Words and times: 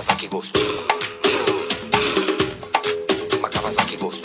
Kawasaki 0.00 0.28
Ghost. 0.28 0.56
Uma 3.38 3.48
Ghost. 3.98 4.19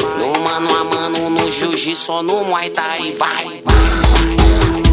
No 0.00 0.32
mano 0.40 0.68
a 0.76 0.84
mano, 0.84 1.30
no 1.30 1.50
jiu-jitsu, 1.50 2.22
no 2.22 2.44
muay 2.44 2.70
thai, 2.70 3.12
vai, 3.12 3.42
vai. 3.44 3.62
vai. 3.64 4.87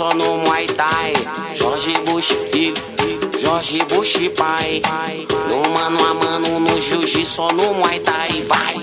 só 0.00 0.14
no 0.14 0.38
Muay 0.38 0.66
Thai. 0.66 1.12
Jorge 1.60 1.92
Bush 2.06 2.32
filho, 2.50 2.72
Jorge 3.44 3.84
Bush 3.84 4.16
pai. 4.34 4.80
No 5.46 5.60
mano 5.68 6.06
a 6.06 6.14
mano, 6.14 6.58
no 6.58 6.80
jiu-jitsu, 6.80 7.26
só 7.26 7.52
no 7.52 7.74
Muay 7.74 8.00
Thai, 8.00 8.42
vai. 8.48 8.79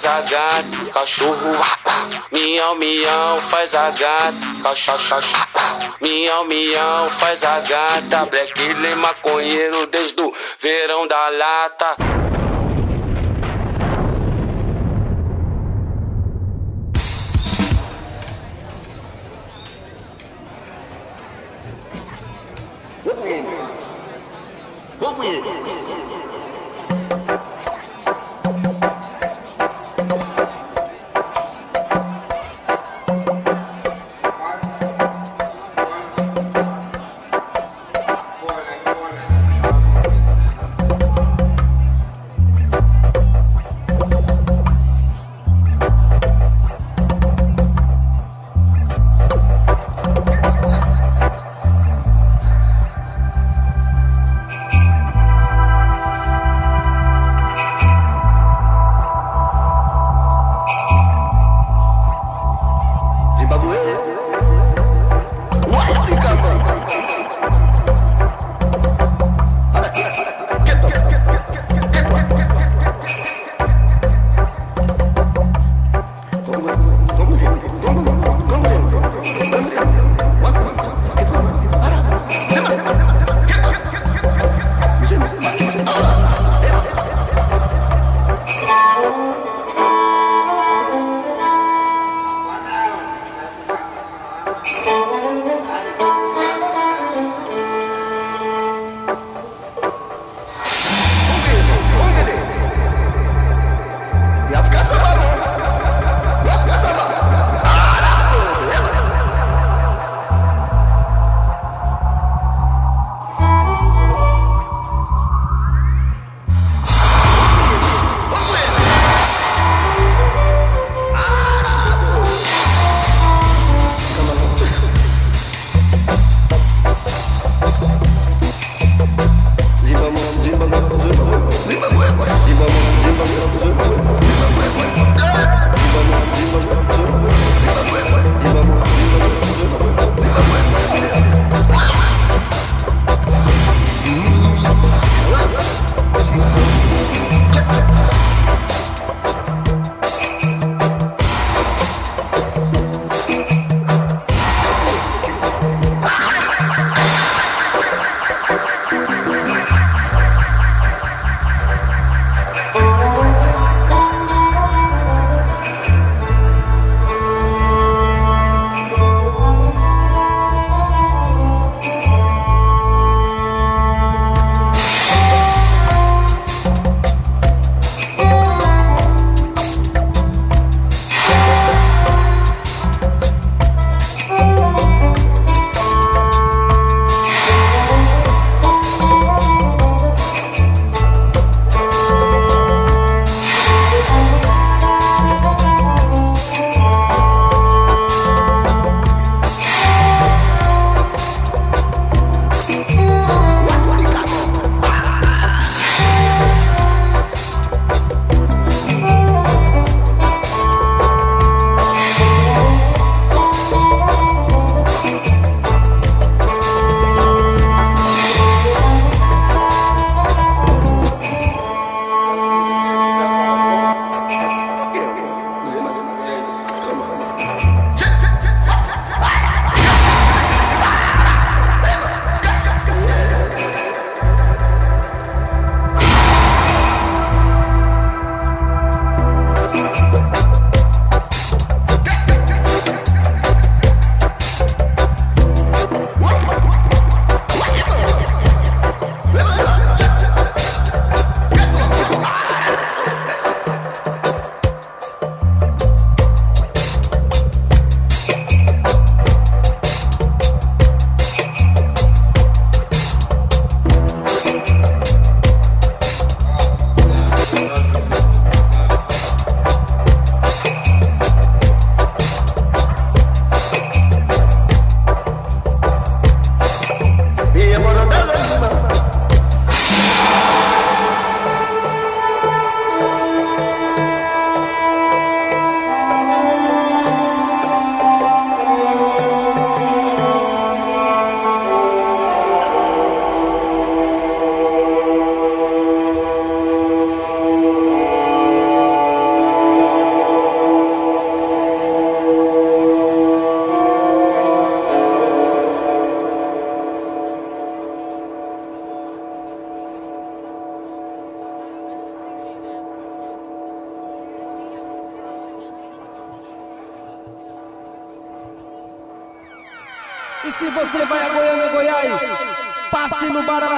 faz 0.00 0.04
a 0.06 0.20
gata, 0.22 0.92
cachorro, 0.92 1.60
miau, 2.32 2.74
miau, 2.76 3.40
faz 3.42 3.74
a 3.74 3.90
gata, 3.90 4.62
cachorro, 4.62 5.20
miau, 6.00 6.44
miau, 6.46 7.10
faz 7.10 7.44
a 7.44 7.60
gata, 7.60 8.24
black 8.24 8.58
lei 8.80 8.94
maconheiro 8.94 9.86
desde 9.88 10.22
o 10.22 10.32
verão 10.58 11.06
da 11.06 11.28
lata. 11.28 11.96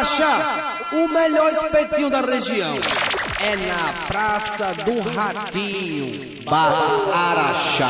Bararaxá, 0.02 0.78
o 0.92 1.08
melhor 1.08 1.52
espetinho 1.52 2.10
da 2.10 2.20
região. 2.22 2.76
É 3.40 3.56
na 3.56 4.06
Praça 4.08 4.74
do 4.84 5.00
Ratinho. 5.00 6.44
Bararaxá. 6.44 7.88